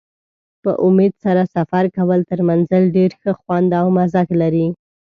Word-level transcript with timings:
په 0.63 0.71
امید 0.87 1.13
سره 1.25 1.43
سفر 1.55 1.83
کول 1.97 2.19
تر 2.29 2.39
منزل 2.49 2.83
ډېر 2.97 3.11
ښه 3.19 3.31
خوند 3.39 3.69
او 3.79 3.85
مزه 3.97 4.21
لري. 4.41 4.67